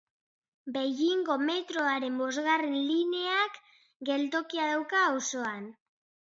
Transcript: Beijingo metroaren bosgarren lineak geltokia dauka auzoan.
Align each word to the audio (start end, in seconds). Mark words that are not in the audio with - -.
Beijingo 0.77 1.35
metroaren 1.49 2.17
bosgarren 2.21 2.73
lineak 2.87 3.61
geltokia 4.11 4.67
dauka 4.73 5.05
auzoan. 5.13 5.71